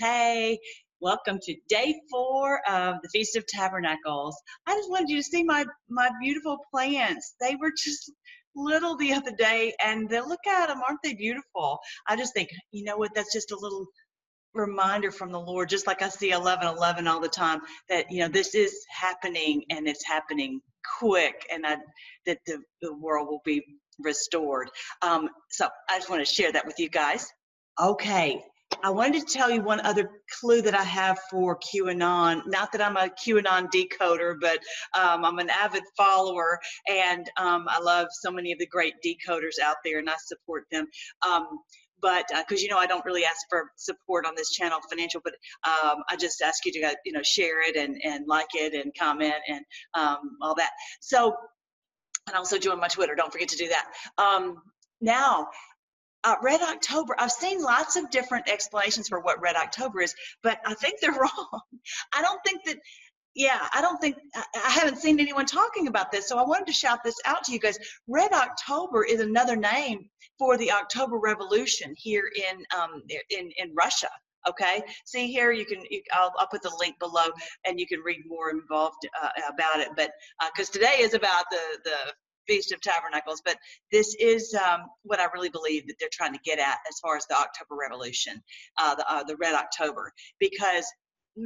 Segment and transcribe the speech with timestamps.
[0.00, 0.58] Hey,
[1.02, 4.34] welcome to day four of the Feast of Tabernacles.
[4.66, 7.34] I just wanted you to see my my beautiful plants.
[7.38, 8.10] They were just
[8.56, 11.78] little the other day, and they, look at them, aren't they beautiful?
[12.08, 13.10] I just think, you know what?
[13.14, 13.84] That's just a little
[14.54, 17.60] reminder from the Lord, just like I see 11 11 all the time,
[17.90, 20.62] that you know this is happening and it's happening
[20.98, 21.76] quick, and I,
[22.24, 23.62] that the, the world will be
[23.98, 24.70] restored.
[25.02, 27.26] Um, so I just want to share that with you guys.
[27.78, 28.42] Okay,
[28.82, 30.10] I wanted to tell you one other
[30.40, 32.42] clue that I have for QAnon.
[32.46, 34.58] Not that I'm a QAnon decoder, but
[34.98, 39.58] um, I'm an avid follower, and um, I love so many of the great decoders
[39.62, 40.86] out there, and I support them.
[41.26, 41.46] Um,
[42.02, 45.20] but because uh, you know I don't really ask for support on this channel financial,
[45.22, 48.74] but um, I just ask you to you know share it and and like it
[48.74, 50.70] and comment and um, all that.
[51.00, 51.36] So
[52.26, 53.14] and also join my Twitter.
[53.14, 53.86] Don't forget to do that.
[54.18, 54.62] Um,
[55.00, 55.48] now
[56.24, 60.58] uh, Red October, I've seen lots of different explanations for what Red October is, but
[60.66, 61.60] I think they're wrong.
[62.14, 62.76] I don't think that,
[63.34, 66.72] yeah, I don't think, I haven't seen anyone talking about this, so I wanted to
[66.72, 67.78] shout this out to you guys.
[68.08, 74.08] Red October is another name for the October Revolution here in, um, in, in Russia.
[74.48, 75.82] Okay, see here you can.
[75.90, 77.26] You, I'll, I'll put the link below,
[77.66, 79.88] and you can read more involved uh, about it.
[79.94, 80.12] But
[80.54, 81.96] because uh, today is about the the
[82.50, 83.56] Feast of Tabernacles, but
[83.92, 87.16] this is um, what I really believe that they're trying to get at as far
[87.16, 88.42] as the October Revolution,
[88.76, 90.84] uh, the uh, the Red October, because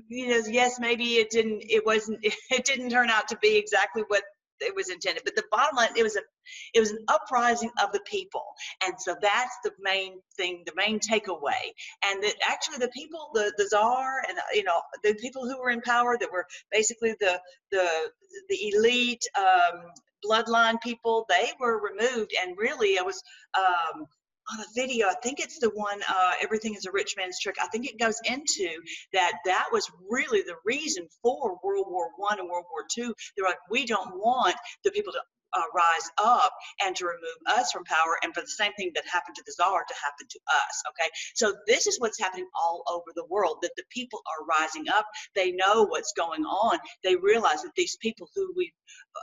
[0.09, 4.03] you know, yes, maybe it didn't, it wasn't, it didn't turn out to be exactly
[4.09, 4.23] what
[4.61, 5.23] it was intended.
[5.25, 6.21] But the bottom line, it was a,
[6.73, 8.45] it was an uprising of the people,
[8.87, 11.73] and so that's the main thing, the main takeaway.
[12.05, 15.71] And that actually the people, the the czar, and you know the people who were
[15.71, 17.41] in power, that were basically the
[17.73, 17.89] the
[18.49, 19.25] the elite.
[19.39, 19.83] Um,
[20.27, 22.33] bloodline people, they were removed.
[22.41, 23.23] And really, it was
[23.57, 24.07] um,
[24.53, 25.09] on a video.
[25.09, 27.57] I think it's the one, uh, Everything is a Rich Man's Trick.
[27.63, 28.69] I think it goes into
[29.13, 33.15] that that was really the reason for World War One and World War Two.
[33.37, 35.21] They're like, we don't want the people to
[35.55, 36.53] uh, rise up
[36.85, 39.53] and to remove us from power and for the same thing that happened to the
[39.53, 43.59] czar to happen to us okay so this is what's happening all over the world
[43.63, 47.97] that the people are rising up they know what's going on they realize that these
[48.01, 48.73] people who we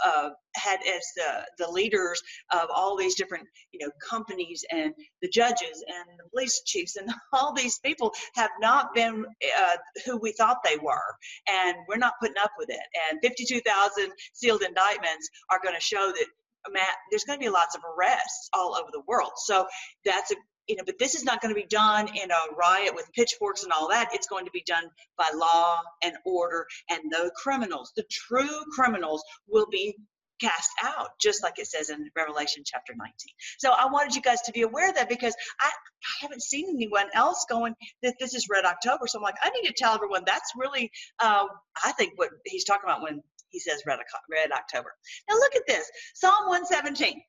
[0.06, 2.22] uh, had as the, the leaders
[2.52, 7.10] of all these different you know companies and the judges and the police chiefs and
[7.34, 9.26] all these people have not been
[9.60, 11.16] uh, who we thought they were
[11.50, 12.80] and we're not putting up with it
[13.10, 16.26] and 52,000 sealed indictments are going to show that
[16.70, 19.32] Matt, there's going to be lots of arrests all over the world.
[19.38, 19.66] So
[20.06, 20.36] that's a
[20.68, 23.64] you know, but this is not going to be done in a riot with pitchforks
[23.64, 24.10] and all that.
[24.14, 24.86] It's going to be done
[25.18, 29.96] by law and order, and the criminals, the true criminals, will be
[30.42, 33.14] cast out, just like it says in Revelation chapter 19.
[33.60, 36.68] So I wanted you guys to be aware of that because I, I haven't seen
[36.70, 39.08] anyone else going that this is Red October.
[39.08, 41.46] So I'm like, I need to tell everyone that's really, uh,
[41.84, 44.00] I think, what he's talking about when he says Red,
[44.32, 44.94] Red October.
[45.30, 47.22] Now look at this Psalm 117.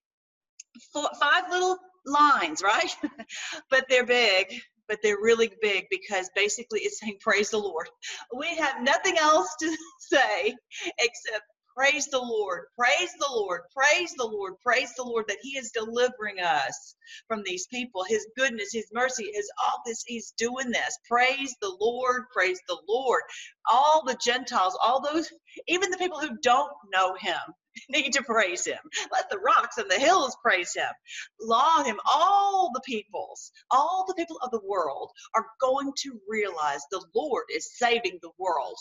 [0.91, 1.76] Four, five little
[2.06, 2.94] lines, right?
[3.70, 4.46] but they're big
[4.88, 7.88] but they're really big because basically it's saying praise the lord
[8.38, 10.54] we have nothing else to say
[11.00, 11.42] except
[11.76, 12.64] Praise the Lord.
[12.78, 13.62] Praise the Lord.
[13.76, 14.54] Praise the Lord.
[14.64, 16.96] Praise the Lord that He is delivering us
[17.28, 18.04] from these people.
[18.08, 20.02] His goodness, His mercy, His all this.
[20.06, 20.98] He's doing this.
[21.10, 22.24] Praise the Lord.
[22.34, 23.22] Praise the Lord.
[23.70, 25.30] All the Gentiles, all those,
[25.68, 27.36] even the people who don't know Him,
[27.91, 28.78] need to praise Him.
[29.12, 30.91] Let the rocks and the hills praise Him.
[31.41, 31.99] Laud Him.
[32.12, 37.44] All the peoples, all the people of the world are going to realize the Lord
[37.55, 38.77] is saving the world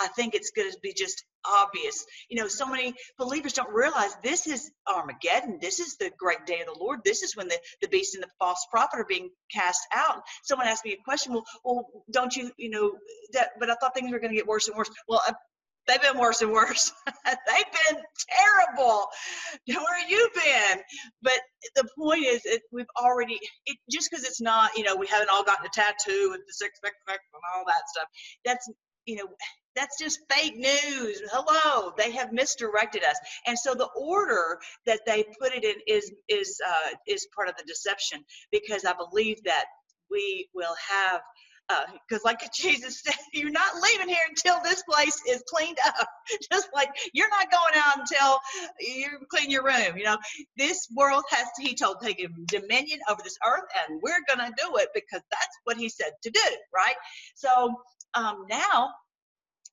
[0.00, 2.06] I think it's going to be just obvious.
[2.30, 5.58] You know, so many believers don't realize this is Armageddon.
[5.60, 7.00] This is the great day of the Lord.
[7.04, 10.22] This is when the, the beast and the false prophet are being cast out.
[10.42, 11.34] Someone asked me a question.
[11.34, 12.92] Well, well, don't you, you know,
[13.34, 13.50] that?
[13.58, 14.90] But I thought things were going to get worse and worse.
[15.06, 15.20] Well,
[15.90, 16.92] they've been worse and worse.
[17.06, 19.06] they've been terrible.
[19.66, 20.82] Where you been?
[21.22, 21.40] But
[21.76, 25.30] the point is, it, we've already it, just because it's not, you know, we haven't
[25.30, 28.08] all gotten a tattoo with the six pack and all that stuff.
[28.44, 28.70] That's
[29.06, 29.28] you know
[29.76, 31.22] that's just fake news.
[31.32, 33.16] Hello, they have misdirected us,
[33.46, 37.56] and so the order that they put it in is is uh, is part of
[37.56, 39.64] the deception because I believe that
[40.10, 41.20] we will have
[42.08, 46.08] because uh, like Jesus said, you're not leaving here until this place is cleaned up.
[46.52, 48.38] Just like you're not going out until
[48.80, 49.96] you clean your room.
[49.96, 50.18] You know,
[50.56, 54.76] this world has to, he told, take dominion over this earth, and we're to do
[54.76, 56.40] it because that's what he said to do,
[56.74, 56.96] right?
[57.34, 57.74] So
[58.14, 58.90] um, now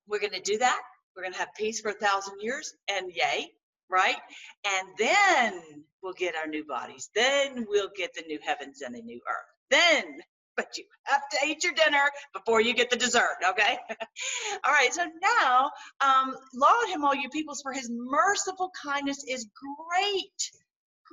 [0.07, 0.81] we're to do that.
[1.15, 3.47] We're to have peace for a thousand years, and yay,
[3.89, 4.17] right?
[4.65, 5.61] And then
[6.03, 7.09] we'll get our new bodies.
[7.15, 9.45] Then we'll get the new heavens and the new earth.
[9.71, 10.21] Then
[10.57, 13.77] but you have to eat your dinner before you get the dessert, okay?
[14.65, 15.71] all right, so now,
[16.01, 20.51] um, laud him, all you peoples, for his merciful kindness is great,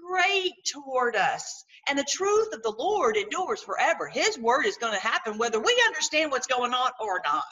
[0.08, 1.64] great toward us.
[1.88, 4.08] And the truth of the Lord endures forever.
[4.08, 7.44] His word is going to happen whether we understand what's going on or not.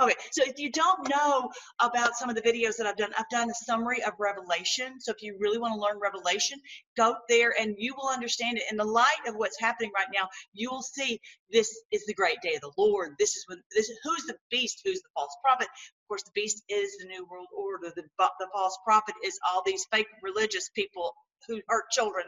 [0.00, 3.28] Okay, so if you don't know about some of the videos that I've done, I've
[3.30, 5.00] done a summary of Revelation.
[5.00, 6.58] So if you really want to learn Revelation,
[6.96, 8.64] go there and you will understand it.
[8.70, 11.20] In the light of what's happening right now, you will see
[11.50, 13.14] this is the great day of the Lord.
[13.18, 15.68] This is when this is who's the beast, who's the false prophet.
[15.68, 17.92] Of course, the beast is the new world order.
[17.94, 21.14] The the false prophet is all these fake religious people
[21.46, 22.24] who hurt children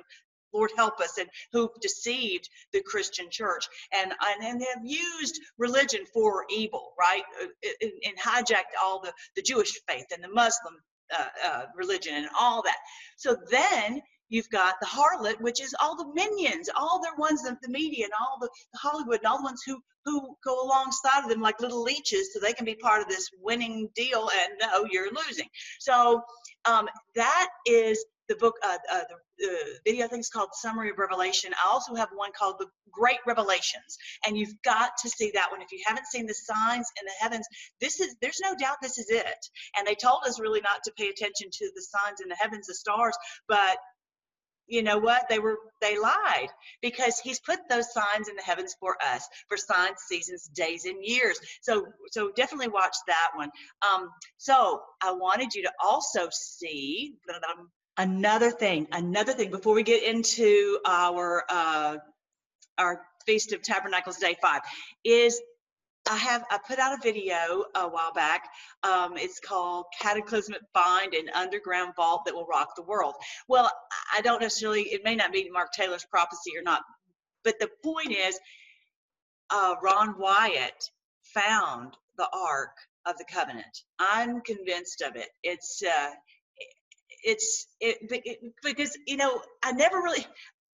[0.52, 6.04] Lord help us, and who deceived the Christian church and, and, and have used religion
[6.12, 7.22] for evil, right?
[7.42, 10.74] Uh, and, and hijacked all the, the Jewish faith and the Muslim
[11.16, 12.78] uh, uh, religion and all that.
[13.16, 17.56] So then you've got the harlot, which is all the minions, all the ones of
[17.62, 21.24] the media and all the, the Hollywood and all the ones who who go alongside
[21.24, 24.52] of them like little leeches so they can be part of this winning deal and
[24.60, 25.48] no, you're losing.
[25.78, 26.22] So
[26.64, 31.52] um, that is the book, uh, uh, the, the, video is called Summary of Revelation.
[31.52, 35.60] I also have one called The Great Revelations, and you've got to see that one.
[35.60, 37.44] If you haven't seen the signs in the heavens,
[37.80, 39.46] this is there's no doubt this is it.
[39.76, 42.68] And they told us really not to pay attention to the signs in the heavens,
[42.68, 43.16] the stars,
[43.48, 43.78] but
[44.68, 46.48] you know what they were they lied
[46.80, 51.04] because he's put those signs in the heavens for us for signs seasons days and
[51.04, 53.50] years so so definitely watch that one
[53.90, 57.68] um so i wanted you to also see that i'm
[58.00, 61.98] Another thing, another thing before we get into our uh,
[62.78, 64.62] our Feast of Tabernacles Day Five
[65.04, 65.38] is
[66.10, 68.48] I have I put out a video a while back.
[68.84, 73.16] Um, it's called Cataclysmic Find an Underground Vault That Will Rock the World.
[73.48, 73.70] Well,
[74.16, 74.84] I don't necessarily.
[74.84, 76.80] It may not be Mark Taylor's prophecy or not,
[77.44, 78.40] but the point is,
[79.50, 80.90] uh, Ron Wyatt
[81.34, 83.82] found the Ark of the Covenant.
[83.98, 85.28] I'm convinced of it.
[85.42, 86.12] It's uh,
[87.24, 90.26] it's it, it, because you know I never really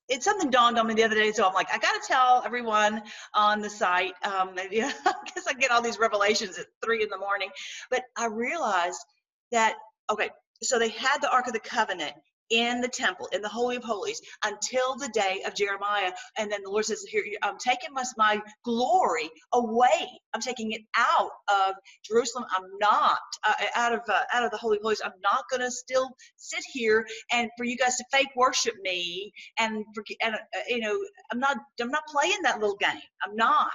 [0.09, 1.33] it's something dawned on me the other day.
[1.33, 3.03] So I'm like, I got to tell everyone
[3.35, 4.15] on the site.
[4.25, 7.51] Um, I guess I get all these revelations at three in the morning,
[7.91, 9.05] but I realized
[9.53, 9.75] that
[10.11, 10.31] okay,
[10.63, 12.13] so they had the Ark of the Covenant
[12.51, 16.13] in the temple, in the Holy of Holies, until the day of Jeremiah.
[16.39, 20.09] And then the Lord says, Here, I'm taking my, my glory away.
[20.35, 22.47] I'm taking it out of Jerusalem.
[22.57, 25.03] I'm not uh, out of uh, out of the Holy of Holies.
[25.05, 29.33] I'm not going to still sit here and for you guys to fake worship me
[29.59, 30.39] and for, and uh,
[30.69, 30.99] you know
[31.33, 33.01] I'm not I'm not playing that little game.
[33.27, 33.71] I'm not.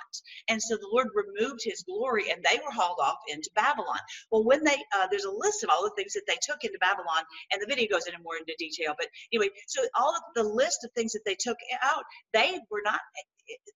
[0.50, 4.00] And so the Lord removed His glory, and they were hauled off into Babylon.
[4.32, 6.80] Well, when they uh, there's a list of all the things that they took into
[6.80, 8.94] Babylon, and the video goes into more into detail.
[8.98, 12.04] But anyway, so all of the list of things that they took out,
[12.34, 13.00] they were not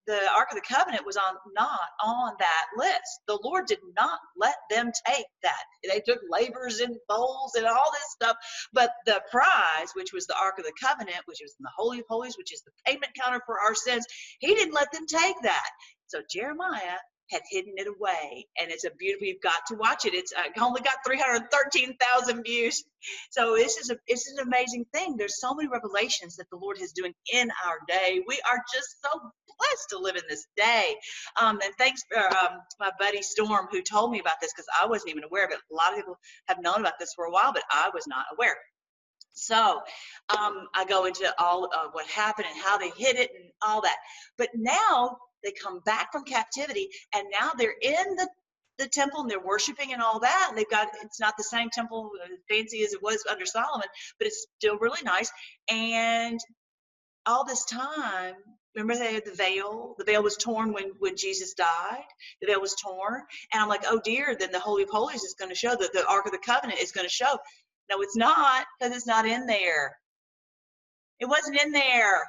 [0.07, 3.21] the Ark of the Covenant was on not on that list.
[3.27, 5.63] The Lord did not let them take that.
[5.83, 8.37] They took lavers and bowls and all this stuff,
[8.73, 11.99] but the prize, which was the Ark of the Covenant, which was in the Holy
[11.99, 14.05] of Holies, which is the payment counter for our sins,
[14.39, 15.69] He didn't let them take that.
[16.07, 16.99] So Jeremiah
[17.31, 20.13] had hidden it away and it's a beautiful you've got to watch it.
[20.13, 22.83] It's uh, only got 313,000 views.
[23.31, 25.17] So this is a this is an amazing thing.
[25.17, 28.21] There's so many revelations that the lord is doing in our day.
[28.27, 30.95] We are just so blessed to live in this day.
[31.41, 34.87] Um, and thanks for um, my buddy storm who told me about this because i
[34.87, 35.59] wasn't even aware of it.
[35.71, 36.17] A lot of people
[36.47, 38.55] have known about this for a while but i was not aware.
[39.35, 39.81] So
[40.29, 43.81] um, I go into all of what happened and how they hid it and all
[43.81, 43.97] that.
[44.37, 48.27] But now they come back from captivity and now they're in the
[48.77, 50.47] the temple and they're worshiping and all that.
[50.49, 53.87] And they've got it's not the same temple uh, fancy as it was under Solomon,
[54.19, 55.31] but it's still really nice.
[55.69, 56.39] And
[57.25, 58.35] all this time,
[58.75, 59.95] remember they had the veil.
[59.97, 62.03] The veil was torn when when Jesus died.
[62.41, 63.21] The veil was torn,
[63.53, 64.35] and I'm like, oh dear.
[64.37, 66.79] Then the Holy of Holies is going to show that the Ark of the Covenant
[66.79, 67.37] is going to show.
[67.89, 69.95] No, it's not because it's not in there.
[71.19, 72.27] It wasn't in there.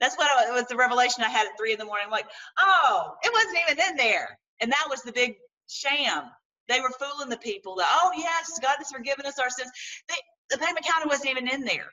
[0.00, 2.06] That's what I, was the revelation I had at three in the morning.
[2.06, 2.26] I'm like,
[2.58, 4.38] oh, it wasn't even in there.
[4.60, 5.36] And that was the big
[5.68, 6.24] sham.
[6.68, 9.70] They were fooling the people that, oh, yes, God has forgiven us our sins.
[10.08, 10.14] They,
[10.50, 11.90] the payment counter wasn't even in there.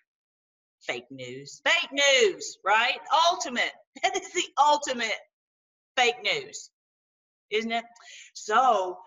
[0.82, 1.62] Fake news.
[1.66, 3.00] Fake news, right?
[3.32, 3.72] Ultimate.
[4.04, 5.18] That is the ultimate
[5.96, 6.70] fake news,
[7.50, 7.84] isn't it?
[8.34, 9.00] So,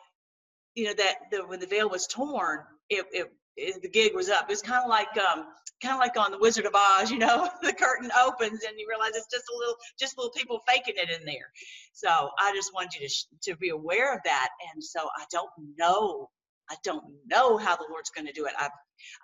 [0.74, 4.28] you know, that the, when the veil was torn, it, it, it the gig was
[4.28, 4.44] up.
[4.44, 5.46] It was kind of like um,
[5.82, 8.86] kind of like on the Wizard of Oz, you know, the curtain opens and you
[8.88, 11.50] realize it's just a little, just little people faking it in there.
[11.92, 14.48] So I just wanted you to to be aware of that.
[14.72, 16.28] And so I don't know,
[16.70, 18.52] I don't know how the Lord's going to do it.
[18.58, 18.68] I,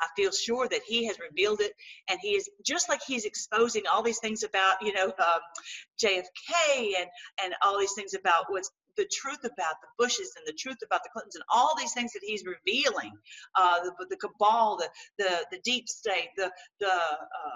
[0.00, 1.72] I feel sure that He has revealed it,
[2.08, 5.40] and He is just like He's exposing all these things about, you know, um,
[6.02, 7.08] JFK and
[7.44, 11.02] and all these things about what's the truth about the Bushes and the truth about
[11.04, 13.12] the Clintons and all these things that He's revealing,
[13.56, 14.88] uh, the, the cabal, the
[15.18, 16.50] the the deep state, the
[16.80, 17.50] the uh,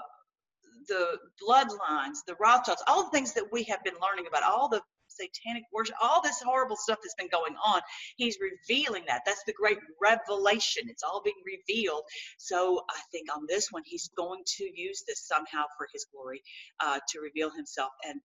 [0.89, 4.83] the bloodlines, the Rothschilds, all the things that we have been learning about, all the
[5.09, 7.81] satanic worship, all this horrible stuff that's been going on.
[8.17, 9.23] He's revealing that.
[9.27, 10.85] That's the great revelation.
[10.89, 12.03] It's all being revealed.
[12.39, 16.43] So I think on this one, he's going to use this somehow for his glory
[16.81, 17.91] uh, to reveal himself.
[18.09, 18.21] And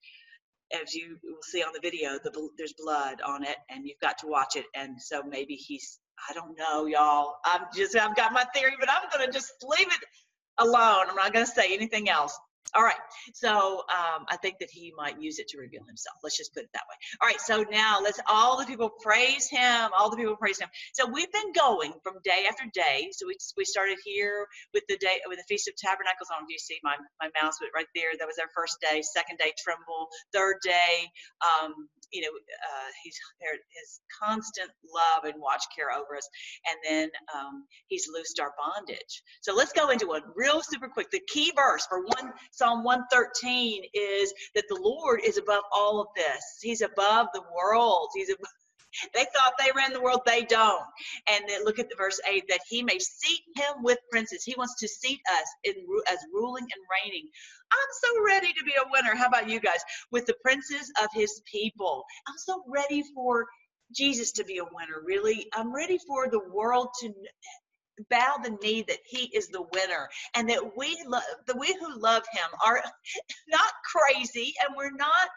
[0.74, 4.18] as you will see on the video, the, there's blood on it, and you've got
[4.20, 4.66] to watch it.
[4.76, 7.36] And so maybe he's, I don't know, y'all.
[7.46, 10.00] I'm just, I've got my theory, but I'm going to just leave it
[10.58, 11.06] alone.
[11.10, 12.38] I'm not going to say anything else.
[12.76, 13.00] All right.
[13.34, 16.18] So um, I think that he might use it to reveal himself.
[16.24, 16.96] Let's just put it that way.
[17.22, 17.40] All right.
[17.40, 19.90] So now let's all the people praise him.
[19.98, 20.68] All the people praise him.
[20.94, 23.10] So we've been going from day after day.
[23.14, 26.28] So we, we started here with the day with the Feast of Tabernacles.
[26.30, 29.02] If you see my, my mouse, but right there, that was our first day.
[29.02, 30.10] Second day, tremble.
[30.34, 31.08] Third day,
[31.42, 36.28] um, you know, uh, he's his constant love and watch care over us.
[36.68, 39.24] And then um, he's loosed our bondage.
[39.42, 41.10] So let's go into one real super quick.
[41.12, 42.32] The key verse for one
[42.66, 46.44] Psalm 113 is that the Lord is above all of this.
[46.62, 48.10] He's above the world.
[48.16, 48.50] He's above
[49.14, 50.82] they thought they ran the world, they don't.
[51.30, 54.44] And then look at the verse 8 that he may seat him with princes.
[54.46, 55.74] He wants to seat us in
[56.10, 57.28] as ruling and reigning.
[57.74, 59.14] I'm so ready to be a winner.
[59.14, 59.82] How about you guys?
[60.12, 62.06] With the princes of his people.
[62.26, 63.46] I'm so ready for
[63.94, 65.48] Jesus to be a winner, really.
[65.54, 67.14] I'm ready for the world to
[68.10, 72.00] bow the knee that he is the winner and that we love the we who
[72.00, 72.84] love him are
[73.48, 75.30] not crazy and we're not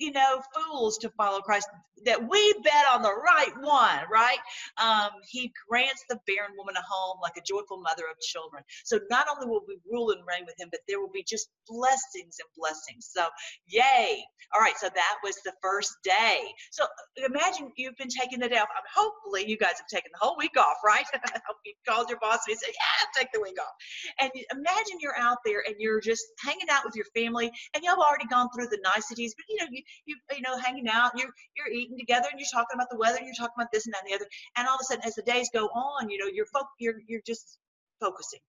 [0.00, 1.68] you know, fools to follow Christ,
[2.06, 4.38] that we bet on the right one, right?
[4.82, 8.64] Um, he grants the barren woman a home like a joyful mother of children.
[8.84, 11.50] So not only will we rule and reign with him, but there will be just
[11.68, 13.10] blessings and blessings.
[13.12, 13.28] So,
[13.68, 14.24] yay.
[14.54, 16.40] All right, so that was the first day.
[16.72, 16.84] So
[17.24, 18.68] imagine you've been taking the day off.
[18.76, 21.04] Um, hopefully, you guys have taken the whole week off, right?
[21.64, 23.74] you called your boss and you said, Yeah, take the week off.
[24.20, 27.98] And imagine you're out there and you're just hanging out with your family and you've
[27.98, 31.30] already gone through the niceties, but you know, you, you you know hanging out, you're
[31.56, 33.94] you're eating together, and you're talking about the weather, and you're talking about this and
[33.94, 36.18] that and the other, and all of a sudden, as the days go on, you
[36.18, 37.58] know, you're fo- you're you're just
[38.00, 38.40] focusing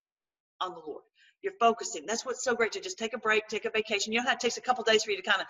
[0.59, 1.03] on the Lord.
[1.41, 2.05] You're focusing.
[2.05, 4.13] That's what's so great to just take a break, take a vacation.
[4.13, 5.47] You know how it takes a couple days for you to kind of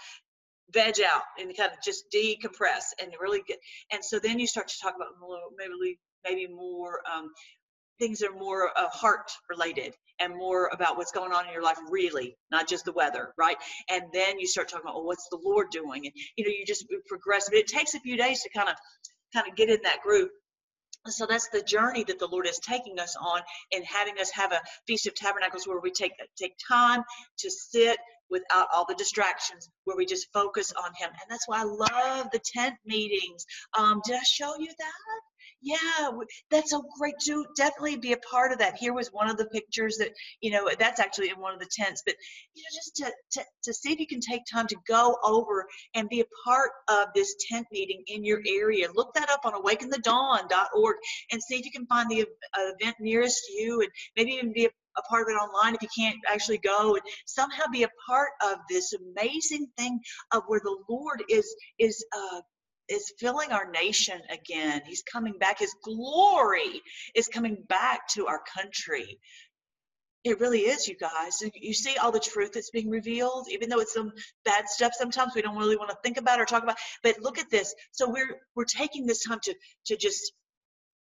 [0.74, 3.60] veg out and kind of just decompress and really get.
[3.92, 5.10] And so then you start to talk about
[5.58, 7.32] maybe maybe more um,
[8.02, 11.78] things are more uh, heart related and more about what's going on in your life
[11.90, 13.58] really not just the weather right?
[13.90, 16.08] And then you start talking about well, what's the lord doing?
[16.08, 18.76] And you know you just progress but it takes a few days to kind of
[19.34, 20.30] kind of get in that groove.
[21.08, 23.42] So that's the journey that the lord is taking us on
[23.72, 27.04] and having us have a feast of tabernacles where we take take time
[27.38, 28.00] to sit
[28.32, 31.10] without all the distractions where we just focus on him.
[31.10, 33.46] And that's why i love the tent meetings.
[33.78, 35.22] Um, did i show you that
[35.72, 36.10] yeah
[36.50, 38.76] that's so great to definitely be a part of that.
[38.78, 40.10] Here was one of the pictures that
[40.42, 42.16] you know that's actually in one of the tents but
[42.54, 45.66] you know just to, to, to see if you can take time to go over
[45.96, 48.88] and be a part of this tent meeting in your area.
[48.94, 50.96] Look that up on awakenthedawn.org
[51.32, 52.26] and see if you can find the
[52.58, 55.88] event nearest you and maybe even be a a part of it online if you
[55.98, 60.00] can't actually go and somehow be a part of this amazing thing
[60.34, 62.42] of where the lord is is uh,
[62.92, 64.82] is filling our nation again.
[64.86, 65.60] He's coming back.
[65.60, 66.82] His glory
[67.16, 69.20] is coming back to our country.
[70.24, 71.42] It really is, you guys.
[71.56, 74.12] You see all the truth that's being revealed, even though it's some
[74.46, 76.78] bad stuff sometimes we don't really want to think about or talk about.
[77.02, 77.74] But look at this.
[77.92, 79.56] So we're we're taking this time to
[79.88, 80.34] to just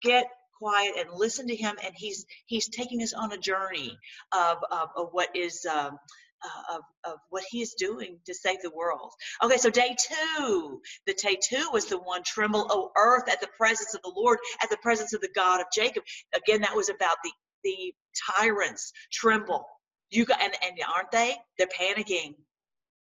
[0.02, 0.26] get
[0.58, 3.96] quiet and listen to him and he's he's taking us on a journey
[4.32, 5.98] of of, of what is um,
[6.44, 9.12] uh, of, of what he is doing to save the world.
[9.42, 10.80] Okay, so day two.
[11.06, 14.38] The day two was the one tremble, O earth, at the presence of the Lord,
[14.62, 16.04] at the presence of the God of Jacob.
[16.34, 17.32] Again, that was about the
[17.64, 17.92] the
[18.36, 19.64] tyrants tremble.
[20.10, 21.36] You got and, and aren't they?
[21.58, 22.34] They're panicking.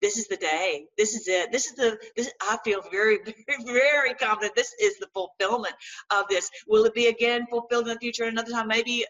[0.00, 0.86] This is the day.
[0.98, 1.50] This is it.
[1.50, 4.54] This is the this I feel very, very, very confident.
[4.54, 5.74] This is the fulfillment
[6.10, 6.50] of this.
[6.68, 8.68] Will it be again fulfilled in the future another time?
[8.68, 9.04] Maybe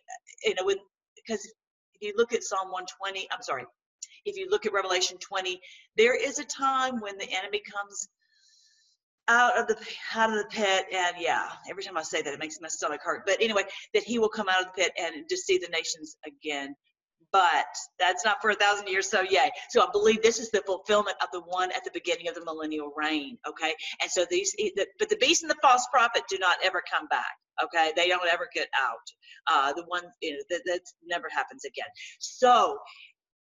[0.44, 0.76] you know, when
[1.16, 1.52] because if
[2.00, 3.64] you look at Psalm 120, I'm sorry,
[4.24, 5.60] if you look at Revelation 20,
[5.96, 8.08] there is a time when the enemy comes
[9.28, 9.76] out of the
[10.14, 13.00] out of the pit and yeah every time i say that it makes my stomach
[13.02, 13.24] hurt.
[13.24, 13.62] But anyway
[13.94, 16.74] that he will come out of the pit and see the nations again.
[17.32, 17.64] But
[17.98, 19.50] that's not for a thousand years so yay.
[19.70, 22.44] So i believe this is the fulfillment of the one at the beginning of the
[22.44, 23.74] millennial reign okay?
[24.02, 24.54] And so these
[24.98, 28.28] but the beast and the false prophet do not ever come back Okay, they don't
[28.28, 29.06] ever get out.
[29.46, 31.86] Uh, the one you know, that, that never happens again.
[32.18, 32.78] So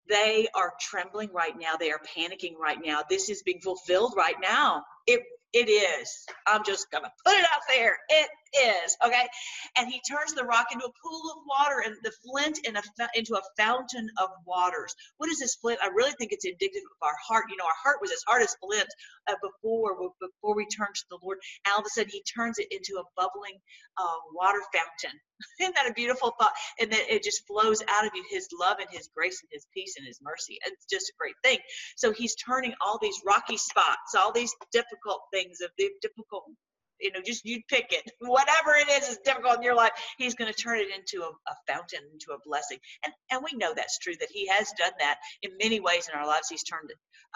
[0.08, 1.76] they are trembling right now.
[1.78, 3.02] They are panicking right now.
[3.08, 4.84] This is being fulfilled right now.
[5.06, 5.20] It
[5.52, 6.26] it is.
[6.46, 7.98] I'm just gonna put it out there.
[8.08, 9.26] It is okay.
[9.76, 12.82] And he turns the rock into a pool of water and the flint in a,
[13.14, 14.94] into a fountain of waters.
[15.18, 15.80] What is this flint?
[15.82, 17.46] I really think it's indicative of our heart.
[17.50, 18.88] You know, our heart was as hard as flint
[19.28, 21.38] uh, before before we turned to the Lord.
[21.64, 23.58] And all of a sudden, He turns it into a bubbling
[23.98, 25.18] uh, water fountain.
[25.60, 26.52] Isn't that a beautiful thought?
[26.80, 29.66] And then it just flows out of you His love and His grace and His
[29.74, 30.58] peace and His mercy.
[30.64, 31.58] It's just a great thing.
[31.96, 36.44] So He's turning all these rocky spots, all these difficult things of the difficult
[37.00, 38.10] you know, just you pick it.
[38.20, 41.28] Whatever it is is difficult in your life, he's going to turn it into a,
[41.28, 42.78] a, fountain, into a blessing.
[43.04, 46.18] And and we know that's true that he has done that in many ways in
[46.18, 46.48] our lives.
[46.48, 46.90] He's turned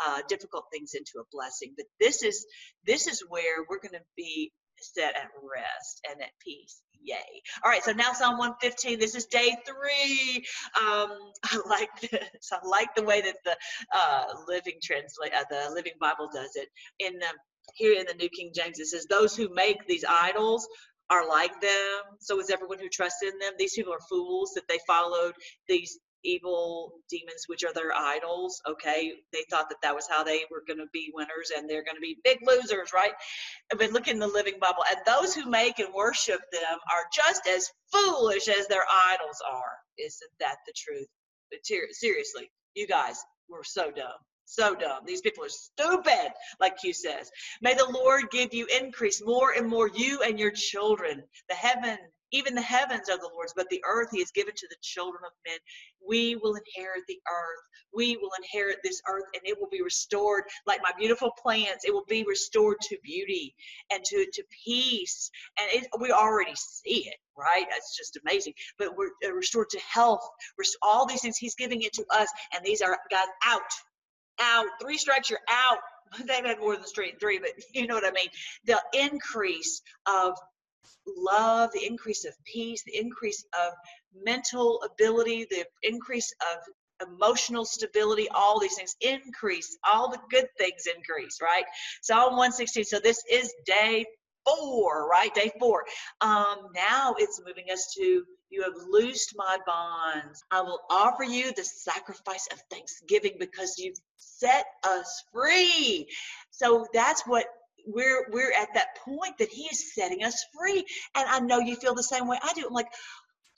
[0.04, 1.74] uh, difficult things into a blessing.
[1.76, 2.46] But this is
[2.86, 6.80] this is where we're going to be set at rest and at peace.
[7.00, 7.42] Yay.
[7.64, 8.98] All right, so now Psalm 115.
[8.98, 10.44] This is day three.
[10.76, 12.50] Um, I like this.
[12.52, 13.56] I like the way that the
[13.96, 16.68] uh, Living Translate, uh, the Living Bible does it.
[16.98, 17.28] In the
[17.74, 20.66] here in the New King James, it says, Those who make these idols
[21.10, 22.00] are like them.
[22.20, 23.52] So is everyone who trusted in them.
[23.58, 25.34] These people are fools that they followed
[25.68, 28.60] these evil demons, which are their idols.
[28.68, 29.12] Okay.
[29.32, 31.96] They thought that that was how they were going to be winners and they're going
[31.96, 33.12] to be big losers, right?
[33.76, 34.84] But look in the Living Bible.
[34.90, 39.78] And those who make and worship them are just as foolish as their idols are.
[39.98, 41.08] Isn't that the truth?
[41.92, 44.12] Seriously, you guys, we're so dumb.
[44.50, 45.00] So dumb.
[45.06, 47.30] These people are stupid, like Q says.
[47.60, 51.22] May the Lord give you increase more and more, you and your children.
[51.50, 51.98] The heaven,
[52.32, 55.22] even the heavens are the Lord's, but the earth he has given to the children
[55.26, 55.58] of men.
[56.08, 57.62] We will inherit the earth.
[57.94, 61.84] We will inherit this earth and it will be restored like my beautiful plants.
[61.84, 63.54] It will be restored to beauty
[63.92, 65.30] and to, to peace.
[65.60, 67.66] And it, we already see it, right?
[67.70, 68.54] That's just amazing.
[68.78, 70.26] But we're uh, restored to health.
[70.80, 72.28] All these things he's giving it to us.
[72.54, 73.60] And these are, God, out
[74.40, 74.66] out.
[74.80, 75.78] Three strikes, you're out.
[76.26, 78.28] They've had more than three, but you know what I mean.
[78.64, 80.34] The increase of
[81.16, 83.72] love, the increase of peace, the increase of
[84.24, 90.84] mental ability, the increase of emotional stability, all these things increase, all the good things
[90.94, 91.64] increase, right?
[92.02, 92.84] Psalm 116.
[92.84, 94.04] So this is day
[94.56, 95.34] four, right?
[95.34, 95.84] Day four.
[96.20, 100.42] Um, now it's moving us to you have loosed my bonds.
[100.50, 106.08] I will offer you the sacrifice of thanksgiving because you've set us free.
[106.50, 107.44] So that's what
[107.86, 110.84] we're we're at that point that he is setting us free.
[111.14, 112.66] And I know you feel the same way I do.
[112.66, 112.88] I'm like,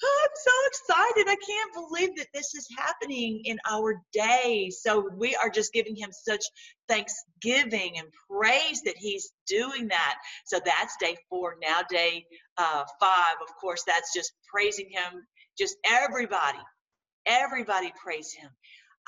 [0.02, 1.30] I'm so excited.
[1.30, 4.70] I can't believe that this is happening in our day.
[4.70, 6.44] So we are just giving him such
[6.88, 10.16] thanksgiving and praise that he's doing that.
[10.46, 11.56] So that's day four.
[11.62, 12.24] Now, day
[12.58, 15.26] uh, five, of course, that's just praising him.
[15.58, 16.58] Just everybody,
[17.26, 18.50] everybody praise him.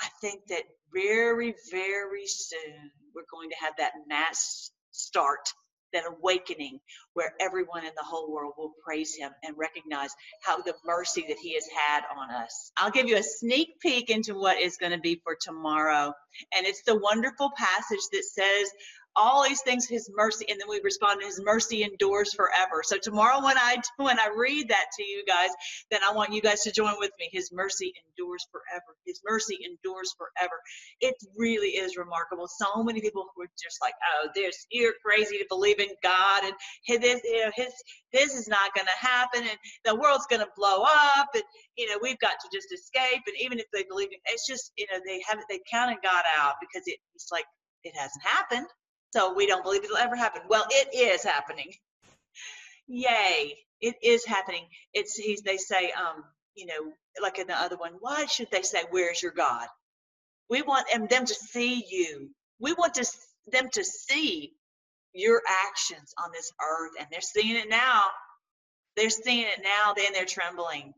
[0.00, 5.48] I think that very, very soon we're going to have that mass start
[5.92, 6.80] that awakening
[7.14, 10.10] where everyone in the whole world will praise him and recognize
[10.42, 12.72] how the mercy that he has had on us.
[12.76, 16.12] I'll give you a sneak peek into what is going to be for tomorrow.
[16.56, 18.70] And it's the wonderful passage that says,
[19.16, 22.82] all these things his mercy and then we respond his mercy endures forever.
[22.82, 25.50] So tomorrow when i when i read that to you guys
[25.90, 27.28] then i want you guys to join with me.
[27.32, 28.96] His mercy endures forever.
[29.06, 30.54] His mercy endures forever.
[31.00, 32.48] It really is remarkable.
[32.48, 36.54] So many people were just like oh this you're crazy to believe in god and
[36.84, 37.72] his you know, his
[38.12, 41.44] this is not going to happen and the world's going to blow up and
[41.76, 44.72] you know we've got to just escape and even if they believe in it's just
[44.76, 47.44] you know they haven't they counted god out because it, it's like
[47.84, 48.66] it hasn't happened
[49.12, 50.42] so we don't believe it'll ever happen.
[50.48, 51.72] Well, it is happening.
[52.86, 53.58] Yay.
[53.80, 54.66] It is happening.
[54.94, 58.62] It's he's they say, um, you know, like in the other one, why should they
[58.62, 59.66] say, Where's your God?
[60.48, 62.30] We want them, to see you.
[62.60, 63.06] We want to
[63.50, 64.52] them to see
[65.14, 66.92] your actions on this earth.
[66.98, 68.02] And they're seeing it now.
[68.96, 70.92] They're seeing it now, then they're trembling.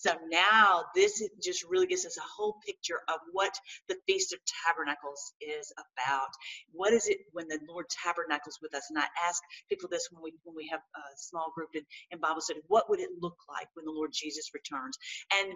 [0.00, 3.54] So now this just really gives us a whole picture of what
[3.88, 6.30] the Feast of Tabernacles is about.
[6.72, 8.84] What is it when the Lord tabernacles with us?
[8.90, 11.82] And I ask people this when we when we have a small group in,
[12.12, 14.98] in Bible study, what would it look like when the Lord Jesus returns?
[15.34, 15.54] And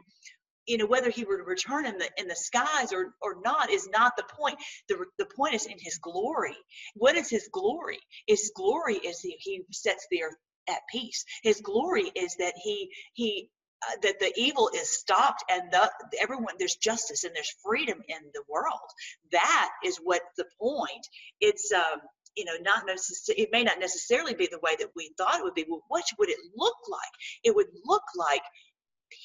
[0.67, 3.89] you know whether he would return in the in the skies or or not is
[3.93, 4.57] not the point
[4.89, 6.57] the the point is in his glory
[6.95, 10.37] what is his glory his glory is he, he sets the earth
[10.69, 13.51] at peace his glory is that he he
[13.91, 18.19] uh, that the evil is stopped and the everyone there's justice and there's freedom in
[18.33, 18.91] the world
[19.33, 21.09] that is what the point
[21.41, 22.01] it's um
[22.37, 25.45] you know, not necessarily, it may not necessarily be the way that we thought it
[25.45, 25.65] would be.
[25.69, 27.01] What would it look like?
[27.45, 28.43] It would look like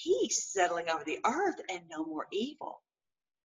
[0.04, 2.82] peace settling over the earth and no more evil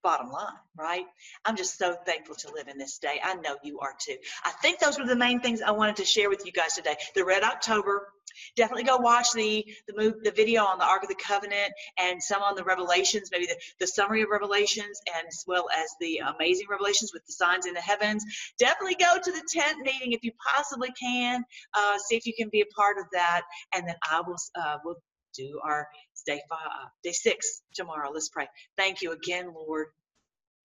[0.05, 1.05] bottom line, right?
[1.45, 3.19] I'm just so thankful to live in this day.
[3.23, 4.17] I know you are too.
[4.43, 6.95] I think those were the main things I wanted to share with you guys today.
[7.15, 8.09] The Red October.
[8.55, 12.21] Definitely go watch the the move the video on the Ark of the Covenant and
[12.21, 16.17] some on the Revelations, maybe the, the summary of Revelations and as well as the
[16.17, 18.23] amazing Revelations with the signs in the heavens.
[18.59, 21.43] Definitely go to the tent meeting if you possibly can.
[21.73, 23.41] Uh, see if you can be a part of that,
[23.73, 24.97] and then I will uh, will
[25.37, 25.87] do our
[26.25, 28.09] day five, uh, day six tomorrow.
[28.13, 28.47] Let's pray.
[28.77, 29.87] Thank you again, Lord.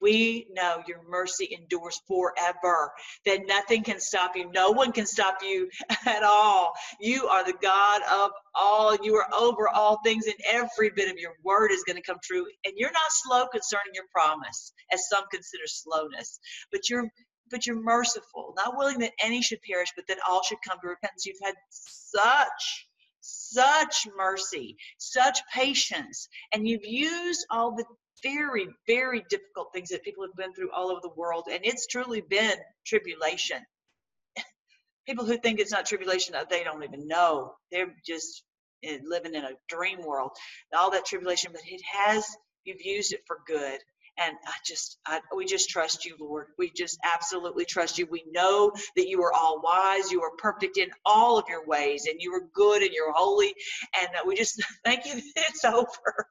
[0.01, 2.93] We know your mercy endures forever,
[3.27, 4.51] that nothing can stop you.
[4.53, 5.69] No one can stop you
[6.07, 6.73] at all.
[7.01, 8.97] You are the God of all.
[9.03, 12.19] You are over all things, and every bit of your word is going to come
[12.25, 12.47] true.
[12.65, 16.41] And you're not slow concerning your promise, as some consider slowness,
[16.73, 17.09] but you're
[17.51, 20.89] but you're merciful, not willing that any should perish, but that all should come to
[20.89, 21.27] repentance.
[21.27, 22.87] You've had such
[23.21, 27.85] such mercy, such patience, and you've used all the
[28.23, 31.87] very, very difficult things that people have been through all over the world, and it's
[31.87, 32.57] truly been
[32.87, 33.59] tribulation.
[35.07, 37.55] people who think it's not tribulation, uh, they don't even know.
[37.71, 38.45] They're just
[38.85, 40.33] eh, living in a dream world.
[40.77, 42.27] All that tribulation, but it has,
[42.65, 43.79] you've used it for good.
[44.21, 46.49] And I just, I, we just trust you, Lord.
[46.59, 48.07] We just absolutely trust you.
[48.11, 50.13] We know that you are all wise.
[50.13, 53.55] You are perfect in all of your ways, and you are good and you're holy.
[54.01, 56.27] And we just thank you that it's over.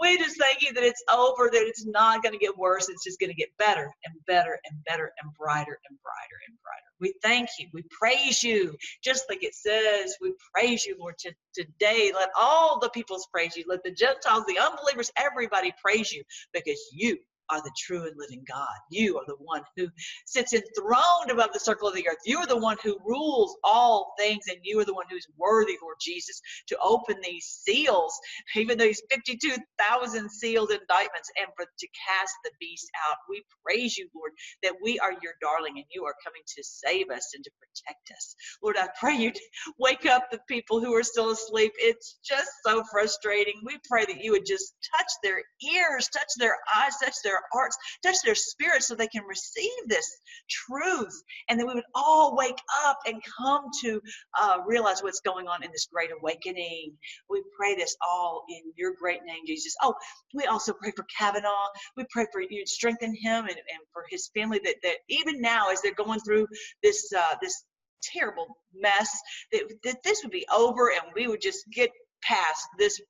[0.00, 2.88] We just thank you that it's over, that it's not going to get worse.
[2.90, 6.56] It's just going to get better and better and better and brighter and brighter and
[6.62, 6.85] brighter.
[7.00, 7.68] We thank you.
[7.74, 8.76] We praise you.
[9.02, 12.12] Just like it says, we praise you, Lord, to, today.
[12.14, 13.64] Let all the peoples praise you.
[13.68, 17.18] Let the Gentiles, the unbelievers, everybody praise you because you
[17.50, 18.76] are the true and living God.
[18.90, 19.88] You are the one who
[20.26, 22.18] sits enthroned above the circle of the earth.
[22.24, 25.76] You are the one who rules all things, and you are the one who's worthy,
[25.82, 28.18] Lord Jesus, to open these seals,
[28.54, 33.16] even these 52,000 sealed indictments, and for to cast the beast out.
[33.28, 34.32] We praise you, Lord,
[34.62, 38.10] that we are your darling and you are coming to save us and to protect
[38.12, 38.34] us.
[38.62, 39.32] Lord, I pray you
[39.78, 41.72] wake up the people who are still asleep.
[41.78, 43.54] It's just so frustrating.
[43.64, 45.42] We pray that you would just touch their
[45.74, 49.70] ears, touch their eyes, touch their their hearts, touch their spirits so they can receive
[49.86, 50.08] this
[50.48, 51.22] truth.
[51.48, 54.00] And then we would all wake up and come to
[54.40, 56.92] uh, realize what's going on in this great awakening.
[57.28, 59.74] We pray this all in your great name, Jesus.
[59.82, 59.94] Oh,
[60.34, 61.68] we also pray for Kavanaugh.
[61.96, 65.40] We pray for you to strengthen him and, and for his family that, that even
[65.40, 66.46] now as they're going through
[66.82, 67.64] this uh, this
[68.02, 69.08] terrible mess
[69.52, 71.90] that, that this would be over and we would just get
[72.22, 73.00] past this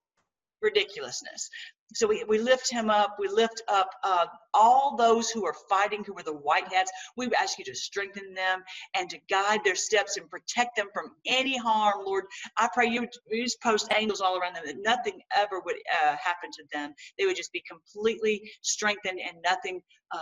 [0.62, 1.50] ridiculousness
[1.94, 3.16] so we, we lift him up.
[3.18, 6.90] We lift up uh, all those who are fighting, who are the white hats.
[7.16, 8.62] We ask you to strengthen them
[8.94, 12.24] and to guide their steps and protect them from any harm, Lord.
[12.56, 16.16] I pray you would just post angels all around them that nothing ever would uh,
[16.16, 16.94] happen to them.
[17.18, 19.80] They would just be completely strengthened and nothing.
[20.12, 20.18] Uh,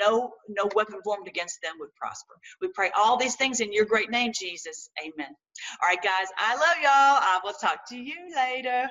[0.00, 2.34] no, no weapon formed against them would prosper.
[2.60, 4.90] We pray all these things in your great name, Jesus.
[5.00, 5.28] Amen.
[5.82, 6.90] All right, guys, I love y'all.
[6.90, 8.88] I will talk to you later.